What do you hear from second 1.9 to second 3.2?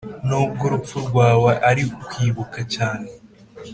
kwibuka cyane,